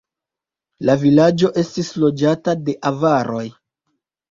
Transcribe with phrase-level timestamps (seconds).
[0.89, 3.47] La vilaĝo estis loĝata de avaroj.